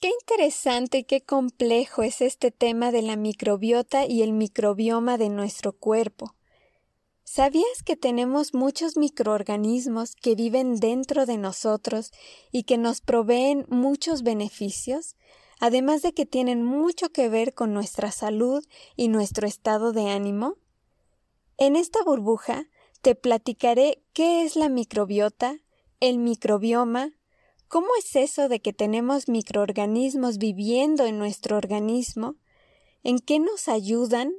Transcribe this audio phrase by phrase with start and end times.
[0.00, 5.28] Qué interesante y qué complejo es este tema de la microbiota y el microbioma de
[5.28, 6.34] nuestro cuerpo.
[7.22, 12.12] ¿Sabías que tenemos muchos microorganismos que viven dentro de nosotros
[12.50, 15.16] y que nos proveen muchos beneficios?
[15.60, 18.64] Además de que tienen mucho que ver con nuestra salud
[18.96, 20.56] y nuestro estado de ánimo.
[21.58, 22.64] En esta burbuja
[23.02, 25.58] te platicaré qué es la microbiota,
[26.00, 27.19] el microbioma,
[27.70, 32.34] ¿Cómo es eso de que tenemos microorganismos viviendo en nuestro organismo?
[33.04, 34.32] ¿En qué nos ayudan?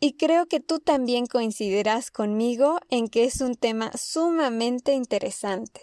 [0.00, 5.82] Y creo que tú también coincidirás conmigo en que es un tema sumamente interesante.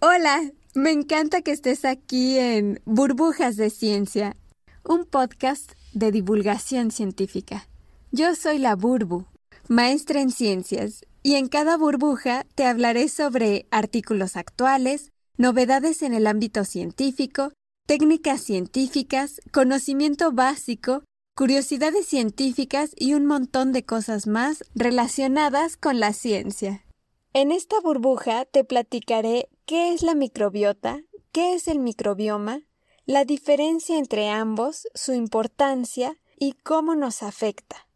[0.00, 4.38] Hola, me encanta que estés aquí en Burbujas de Ciencia,
[4.84, 7.68] un podcast de divulgación científica.
[8.10, 9.26] Yo soy la Burbu,
[9.68, 16.26] maestra en ciencias, y en cada burbuja te hablaré sobre artículos actuales, novedades en el
[16.26, 17.52] ámbito científico,
[17.84, 21.04] técnicas científicas, conocimiento básico,
[21.36, 26.86] curiosidades científicas y un montón de cosas más relacionadas con la ciencia.
[27.34, 32.62] En esta burbuja te platicaré qué es la microbiota, qué es el microbioma,
[33.04, 37.87] la diferencia entre ambos, su importancia y cómo nos afecta.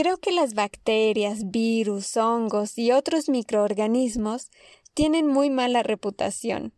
[0.00, 4.50] Creo que las bacterias, virus, hongos y otros microorganismos
[4.94, 6.72] tienen muy mala reputación.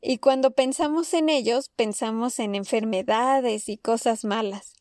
[0.00, 4.72] Y cuando pensamos en ellos, pensamos en enfermedades y cosas malas.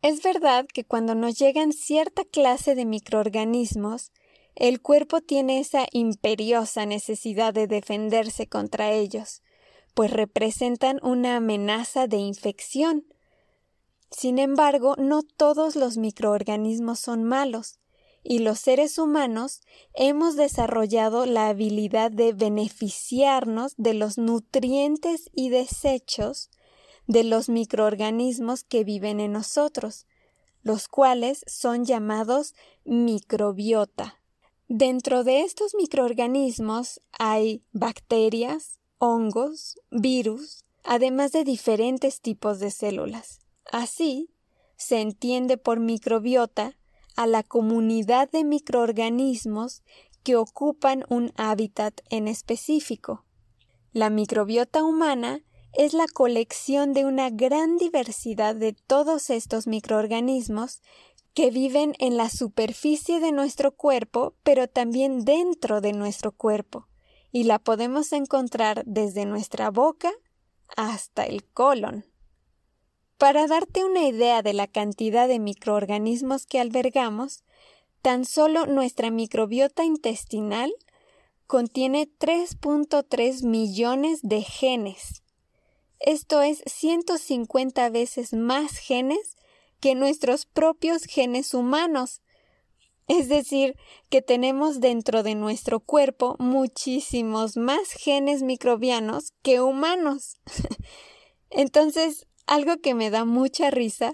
[0.00, 4.10] Es verdad que cuando nos llegan cierta clase de microorganismos,
[4.54, 9.42] el cuerpo tiene esa imperiosa necesidad de defenderse contra ellos,
[9.92, 13.04] pues representan una amenaza de infección,
[14.16, 17.78] sin embargo, no todos los microorganismos son malos,
[18.22, 19.60] y los seres humanos
[19.92, 26.50] hemos desarrollado la habilidad de beneficiarnos de los nutrientes y desechos
[27.06, 30.06] de los microorganismos que viven en nosotros,
[30.62, 34.22] los cuales son llamados microbiota.
[34.68, 43.43] Dentro de estos microorganismos hay bacterias, hongos, virus, además de diferentes tipos de células.
[43.70, 44.30] Así,
[44.76, 46.76] se entiende por microbiota
[47.16, 49.82] a la comunidad de microorganismos
[50.22, 53.24] que ocupan un hábitat en específico.
[53.92, 55.42] La microbiota humana
[55.72, 60.80] es la colección de una gran diversidad de todos estos microorganismos
[61.34, 66.86] que viven en la superficie de nuestro cuerpo, pero también dentro de nuestro cuerpo,
[67.32, 70.12] y la podemos encontrar desde nuestra boca
[70.76, 72.04] hasta el colon.
[73.18, 77.44] Para darte una idea de la cantidad de microorganismos que albergamos,
[78.02, 80.72] tan solo nuestra microbiota intestinal
[81.46, 85.22] contiene 3.3 millones de genes.
[86.00, 89.36] Esto es 150 veces más genes
[89.80, 92.20] que nuestros propios genes humanos.
[93.06, 93.76] Es decir,
[94.10, 100.38] que tenemos dentro de nuestro cuerpo muchísimos más genes microbianos que humanos.
[101.50, 104.12] Entonces, algo que me da mucha risa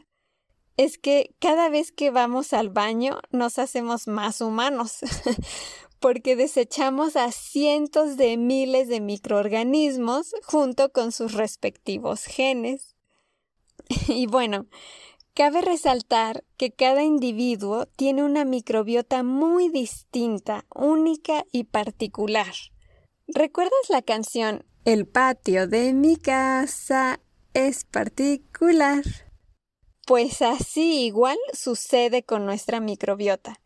[0.77, 5.01] es que cada vez que vamos al baño nos hacemos más humanos,
[6.01, 12.97] porque desechamos a cientos de miles de microorganismos junto con sus respectivos genes.
[14.09, 14.67] Y bueno,
[15.35, 22.55] cabe resaltar que cada individuo tiene una microbiota muy distinta, única y particular.
[23.27, 27.21] ¿Recuerdas la canción El patio de mi casa
[27.55, 29.05] es particular.
[30.07, 33.61] Pues así igual sucede con nuestra microbiota.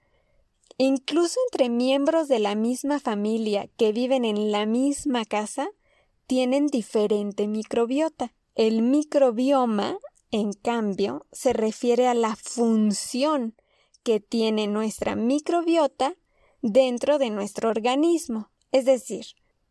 [0.76, 5.68] Incluso entre miembros de la misma familia que viven en la misma casa,
[6.26, 8.34] tienen diferente microbiota.
[8.54, 9.98] El microbioma,
[10.30, 13.54] en cambio, se refiere a la función
[14.02, 16.16] que tiene nuestra microbiota
[16.60, 18.50] dentro de nuestro organismo.
[18.72, 19.26] Es decir,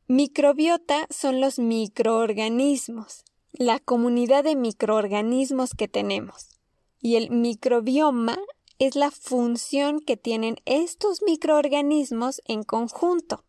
[0.07, 6.59] microbiota son los microorganismos la comunidad de microorganismos que tenemos.
[6.99, 8.39] Y el microbioma
[8.79, 13.45] es la función que tienen estos microorganismos en conjunto.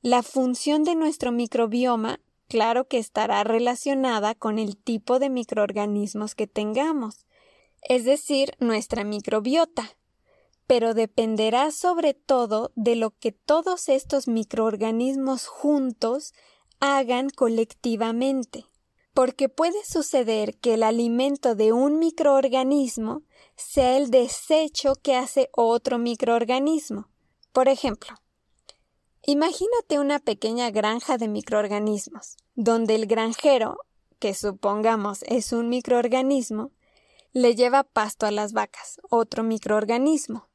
[0.00, 6.46] La función de nuestro microbioma, claro que estará relacionada con el tipo de microorganismos que
[6.46, 7.26] tengamos,
[7.82, 9.96] es decir, nuestra microbiota,
[10.68, 16.32] pero dependerá sobre todo de lo que todos estos microorganismos juntos
[16.78, 18.66] hagan colectivamente
[19.18, 23.22] porque puede suceder que el alimento de un microorganismo
[23.56, 27.08] sea el desecho que hace otro microorganismo.
[27.50, 28.14] Por ejemplo,
[29.26, 32.36] imagínate una pequeña granja de microorganismos.
[32.54, 33.78] donde el granjero,
[34.20, 36.70] que supongamos es un microorganismo,
[37.32, 40.46] le lleva pasto a las vacas, otro microorganismo.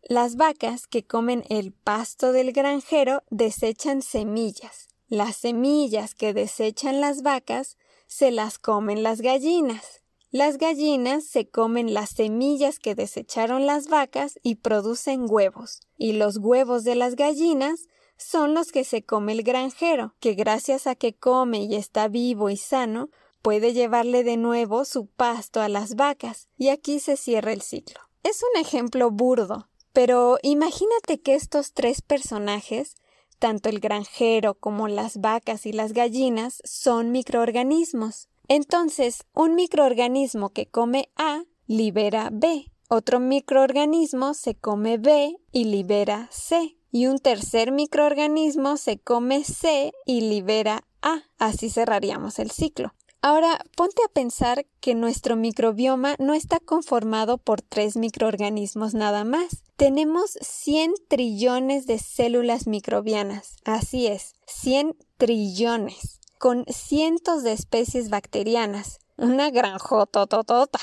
[0.00, 4.88] Las vacas que comen el pasto del granjero desechan semillas.
[5.06, 10.02] Las semillas que desechan las vacas se las comen las gallinas.
[10.30, 16.38] Las gallinas se comen las semillas que desecharon las vacas y producen huevos, y los
[16.38, 17.86] huevos de las gallinas
[18.18, 22.50] son los que se come el granjero, que gracias a que come y está vivo
[22.50, 23.10] y sano,
[23.42, 28.00] puede llevarle de nuevo su pasto a las vacas, y aquí se cierra el ciclo.
[28.22, 32.96] Es un ejemplo burdo, pero imagínate que estos tres personajes,
[33.38, 38.28] tanto el granjero como las vacas y las gallinas, son microorganismos.
[38.48, 46.28] Entonces, un microorganismo que come A libera B, otro microorganismo se come B y libera
[46.30, 51.22] C, y un tercer microorganismo se come C y libera A.
[51.38, 52.94] Así cerraríamos el ciclo.
[53.22, 59.64] Ahora, ponte a pensar que nuestro microbioma no está conformado por tres microorganismos nada más.
[59.76, 63.56] Tenemos 100 trillones de células microbianas.
[63.64, 69.00] Así es, 100 trillones con cientos de especies bacterianas.
[69.16, 70.78] Una granjotototota.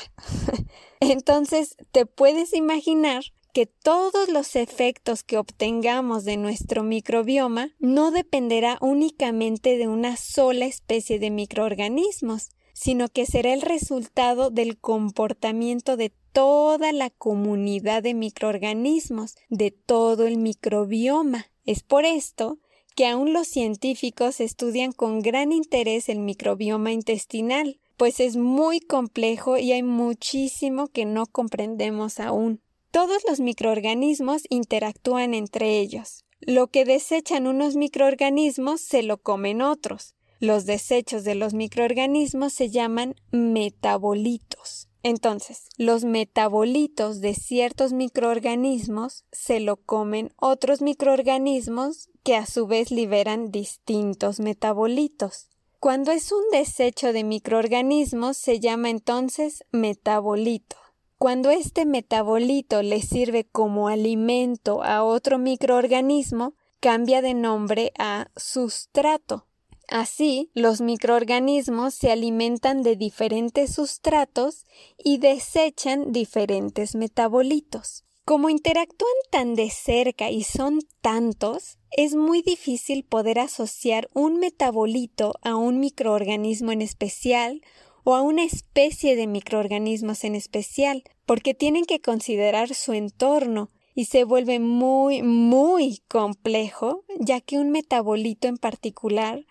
[1.00, 3.22] Entonces, te puedes imaginar
[3.54, 10.66] que todos los efectos que obtengamos de nuestro microbioma no dependerá únicamente de una sola
[10.66, 18.12] especie de microorganismos, sino que será el resultado del comportamiento de toda la comunidad de
[18.14, 21.46] microorganismos, de todo el microbioma.
[21.64, 22.58] Es por esto
[22.96, 29.58] que aún los científicos estudian con gran interés el microbioma intestinal, pues es muy complejo
[29.58, 32.63] y hay muchísimo que no comprendemos aún.
[32.94, 36.24] Todos los microorganismos interactúan entre ellos.
[36.38, 40.14] Lo que desechan unos microorganismos se lo comen otros.
[40.38, 44.86] Los desechos de los microorganismos se llaman metabolitos.
[45.02, 52.92] Entonces, los metabolitos de ciertos microorganismos se lo comen otros microorganismos que a su vez
[52.92, 55.48] liberan distintos metabolitos.
[55.80, 60.83] Cuando es un desecho de microorganismos se llama entonces metabolito.
[61.24, 69.46] Cuando este metabolito le sirve como alimento a otro microorganismo, cambia de nombre a sustrato.
[69.88, 74.66] Así, los microorganismos se alimentan de diferentes sustratos
[75.02, 78.04] y desechan diferentes metabolitos.
[78.26, 85.32] Como interactúan tan de cerca y son tantos, es muy difícil poder asociar un metabolito
[85.40, 87.62] a un microorganismo en especial
[88.04, 94.06] o a una especie de microorganismos en especial, porque tienen que considerar su entorno y
[94.06, 99.46] se vuelve muy, muy complejo, ya que un metabolito en particular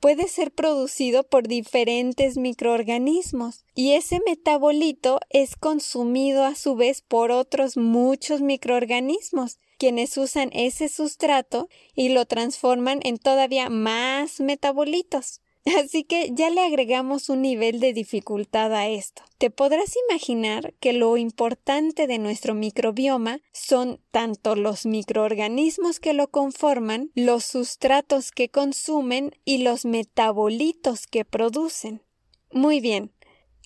[0.00, 7.30] puede ser producido por diferentes microorganismos y ese metabolito es consumido a su vez por
[7.30, 15.40] otros muchos microorganismos quienes usan ese sustrato y lo transforman en todavía más metabolitos.
[15.76, 19.22] Así que ya le agregamos un nivel de dificultad a esto.
[19.38, 26.30] Te podrás imaginar que lo importante de nuestro microbioma son tanto los microorganismos que lo
[26.30, 32.02] conforman, los sustratos que consumen y los metabolitos que producen.
[32.52, 33.12] Muy bien,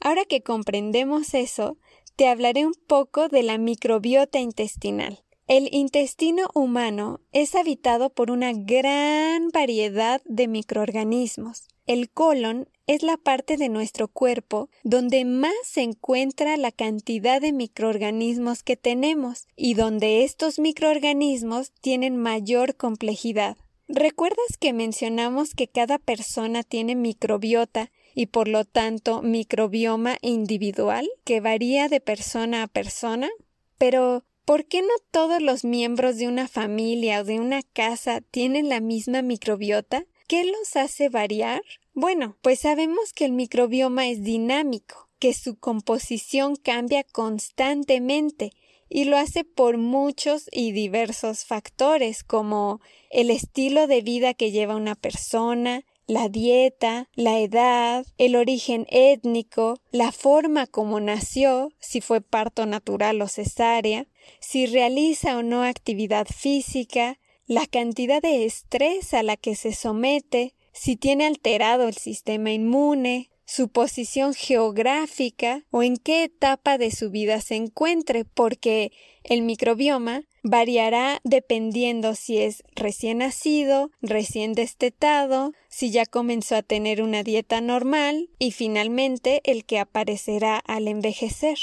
[0.01, 1.79] ahora que comprendemos eso,
[2.17, 5.23] te hablaré un poco de la microbiota intestinal.
[5.49, 11.65] El intestino humano es habitado por una gran variedad de microorganismos.
[11.93, 17.53] El colon es la parte de nuestro cuerpo donde más se encuentra la cantidad de
[17.53, 23.59] microorganismos que tenemos y donde estos microorganismos tienen mayor complejidad.
[23.89, 31.43] ¿Recuerdas que mencionamos que cada persona tiene microbiota y por lo tanto microbioma individual que
[31.43, 33.29] varía de persona a persona?
[33.77, 38.69] Pero ¿Por qué no todos los miembros de una familia o de una casa tienen
[38.69, 40.05] la misma microbiota?
[40.27, 41.63] ¿Qué los hace variar?
[41.95, 48.53] Bueno, pues sabemos que el microbioma es dinámico, que su composición cambia constantemente
[48.89, 52.81] y lo hace por muchos y diversos factores como
[53.11, 59.79] el estilo de vida que lleva una persona, la dieta, la edad, el origen étnico,
[59.91, 64.07] la forma como nació, si fue parto natural o cesárea,
[64.41, 70.55] si realiza o no actividad física, la cantidad de estrés a la que se somete,
[70.73, 77.11] si tiene alterado el sistema inmune, su posición geográfica o en qué etapa de su
[77.11, 78.93] vida se encuentre, porque
[79.25, 87.03] el microbioma variará dependiendo si es recién nacido, recién destetado, si ya comenzó a tener
[87.03, 91.59] una dieta normal y finalmente el que aparecerá al envejecer.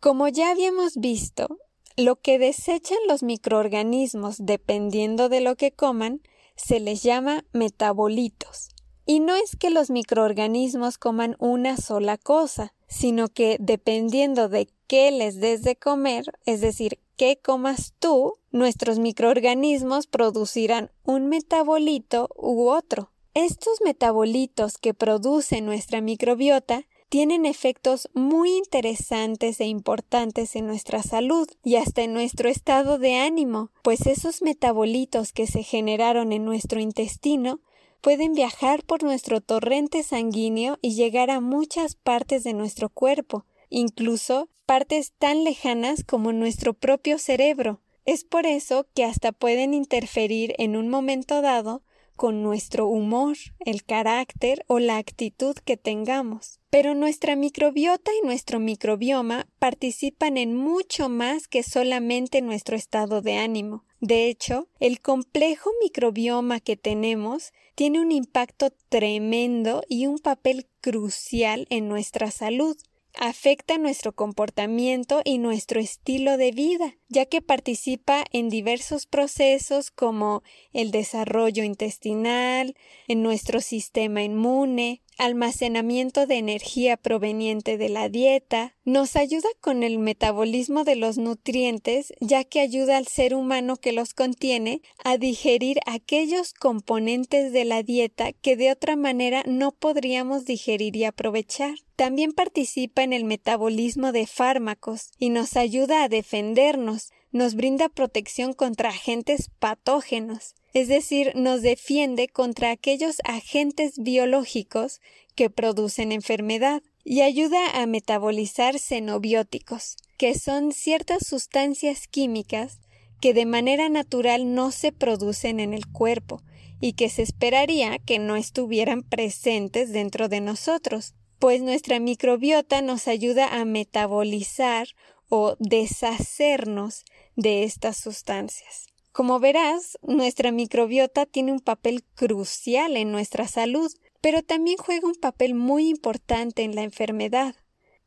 [0.00, 1.58] Como ya habíamos visto,
[1.96, 6.22] lo que desechan los microorganismos dependiendo de lo que coman
[6.56, 8.68] se les llama metabolitos.
[9.06, 15.10] Y no es que los microorganismos coman una sola cosa, sino que dependiendo de qué
[15.10, 22.68] les des de comer, es decir, qué comas tú, nuestros microorganismos producirán un metabolito u
[22.68, 23.10] otro.
[23.34, 31.48] Estos metabolitos que produce nuestra microbiota tienen efectos muy interesantes e importantes en nuestra salud
[31.62, 36.80] y hasta en nuestro estado de ánimo, pues esos metabolitos que se generaron en nuestro
[36.80, 37.60] intestino
[38.00, 44.50] pueden viajar por nuestro torrente sanguíneo y llegar a muchas partes de nuestro cuerpo, incluso
[44.66, 47.80] partes tan lejanas como nuestro propio cerebro.
[48.04, 51.82] Es por eso que hasta pueden interferir en un momento dado
[52.16, 56.60] con nuestro humor, el carácter o la actitud que tengamos.
[56.74, 63.36] Pero nuestra microbiota y nuestro microbioma participan en mucho más que solamente nuestro estado de
[63.36, 63.84] ánimo.
[64.00, 71.68] De hecho, el complejo microbioma que tenemos tiene un impacto tremendo y un papel crucial
[71.70, 72.76] en nuestra salud
[73.16, 80.42] afecta nuestro comportamiento y nuestro estilo de vida, ya que participa en diversos procesos como
[80.72, 82.74] el desarrollo intestinal,
[83.06, 89.98] en nuestro sistema inmune, almacenamiento de energía proveniente de la dieta, nos ayuda con el
[89.98, 95.78] metabolismo de los nutrientes, ya que ayuda al ser humano que los contiene a digerir
[95.86, 101.76] aquellos componentes de la dieta que de otra manera no podríamos digerir y aprovechar.
[101.96, 107.03] También participa en el metabolismo de fármacos y nos ayuda a defendernos,
[107.34, 115.00] nos brinda protección contra agentes patógenos es decir, nos defiende contra aquellos agentes biológicos
[115.36, 122.80] que producen enfermedad y ayuda a metabolizar xenobióticos, que son ciertas sustancias químicas
[123.20, 126.42] que de manera natural no se producen en el cuerpo
[126.80, 133.06] y que se esperaría que no estuvieran presentes dentro de nosotros, pues nuestra microbiota nos
[133.06, 134.88] ayuda a metabolizar
[135.28, 137.04] o deshacernos
[137.36, 138.86] de estas sustancias.
[139.12, 145.14] Como verás, nuestra microbiota tiene un papel crucial en nuestra salud, pero también juega un
[145.14, 147.54] papel muy importante en la enfermedad.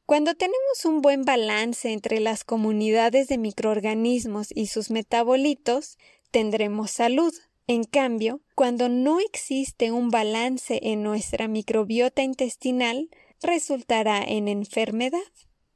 [0.05, 5.98] Cuando tenemos un buen balance entre las comunidades de microorganismos y sus metabolitos,
[6.31, 7.34] tendremos salud.
[7.67, 13.10] En cambio, cuando no existe un balance en nuestra microbiota intestinal,
[13.41, 15.19] resultará en enfermedad.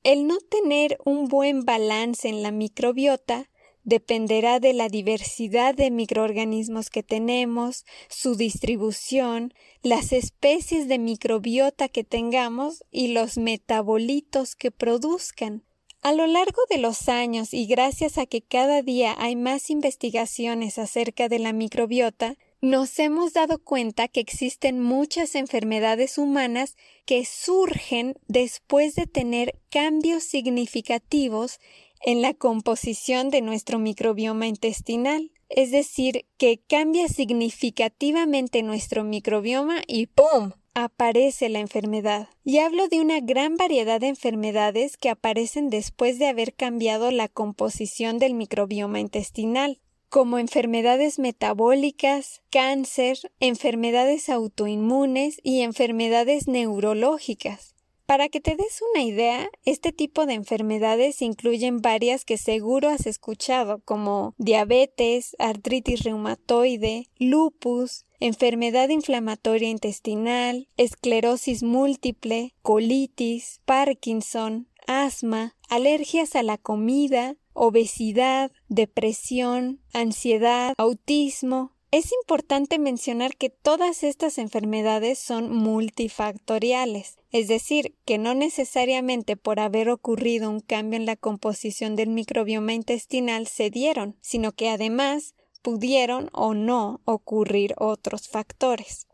[0.04, 3.52] El no tener un buen balance en la microbiota
[3.84, 9.54] dependerá de la diversidad de microorganismos que tenemos, su distribución,
[9.84, 15.64] las especies de microbiota que tengamos y los metabolitos que produzcan.
[16.02, 20.80] A lo largo de los años y gracias a que cada día hay más investigaciones
[20.80, 26.76] acerca de la microbiota, nos hemos dado cuenta que existen muchas enfermedades humanas
[27.06, 31.60] que surgen después de tener cambios significativos
[32.04, 35.32] en la composición de nuestro microbioma intestinal.
[35.50, 40.52] Es decir, que cambia significativamente nuestro microbioma y ¡pum!
[40.74, 42.30] aparece la enfermedad.
[42.44, 47.28] Y hablo de una gran variedad de enfermedades que aparecen después de haber cambiado la
[47.28, 57.76] composición del microbioma intestinal, como enfermedades metabólicas, cáncer, enfermedades autoinmunes y enfermedades neurológicas.
[58.08, 63.06] Para que te des una idea, este tipo de enfermedades incluyen varias que seguro has
[63.06, 76.36] escuchado, como diabetes, artritis reumatoide, lupus, enfermedad inflamatoria intestinal, esclerosis múltiple, colitis, Parkinson, asma, alergias
[76.36, 85.54] a la comida, obesidad, depresión, ansiedad, autismo, es importante mencionar que todas estas enfermedades son
[85.54, 92.10] multifactoriales, es decir, que no necesariamente por haber ocurrido un cambio en la composición del
[92.10, 99.08] microbioma intestinal se dieron, sino que además pudieron o no ocurrir otros factores.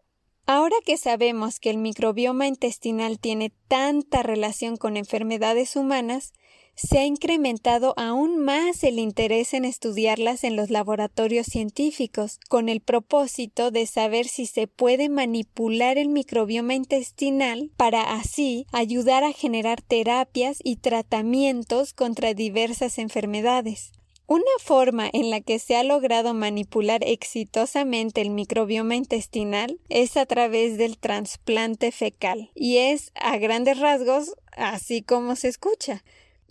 [0.45, 6.31] Ahora que sabemos que el microbioma intestinal tiene tanta relación con enfermedades humanas,
[6.77, 12.81] se ha incrementado aún más el interés en estudiarlas en los laboratorios científicos, con el
[12.81, 19.81] propósito de saber si se puede manipular el microbioma intestinal para así ayudar a generar
[19.81, 23.91] terapias y tratamientos contra diversas enfermedades.
[24.27, 30.27] Una forma en la que se ha logrado manipular exitosamente el microbioma intestinal es a
[30.27, 36.03] través del trasplante fecal y es, a grandes rasgos, así como se escucha,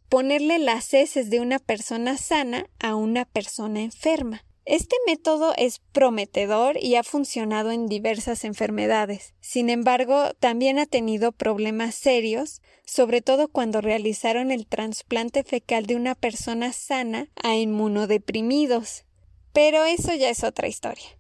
[0.09, 4.45] ponerle las heces de una persona sana a una persona enferma.
[4.65, 9.35] Este método es prometedor y ha funcionado en diversas enfermedades.
[9.41, 15.95] Sin embargo, también ha tenido problemas serios, sobre todo cuando realizaron el trasplante fecal de
[15.95, 19.05] una persona sana a inmunodeprimidos.
[19.53, 21.16] Pero eso ya es otra historia.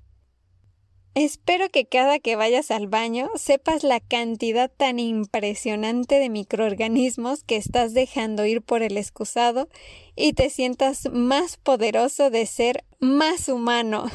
[1.16, 7.56] Espero que cada que vayas al baño sepas la cantidad tan impresionante de microorganismos que
[7.56, 9.70] estás dejando ir por el excusado
[10.14, 14.10] y te sientas más poderoso de ser más humano.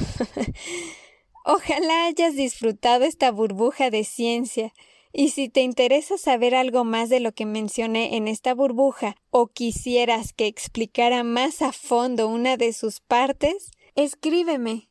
[1.43, 4.71] Ojalá hayas disfrutado esta burbuja de ciencia.
[5.11, 9.47] Y si te interesa saber algo más de lo que mencioné en esta burbuja o
[9.47, 14.90] quisieras que explicara más a fondo una de sus partes, escríbeme.